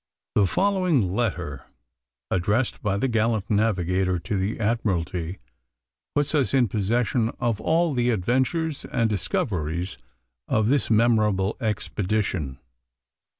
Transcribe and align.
The 0.33 0.47
following 0.47 1.11
letter, 1.13 1.65
addressed 2.31 2.81
by 2.81 2.97
the 2.97 3.07
gallant 3.07 3.51
Navigator 3.51 4.17
to 4.17 4.35
the 4.35 4.59
Admiralty, 4.59 5.37
puts 6.15 6.33
us 6.33 6.55
in 6.55 6.67
possession 6.69 7.29
of 7.39 7.61
all 7.61 7.93
the 7.93 8.09
adventures 8.09 8.83
and 8.85 9.07
discoveries 9.07 9.99
of 10.47 10.69
this 10.69 10.89
memorable 10.89 11.55
expedition. 11.61 12.57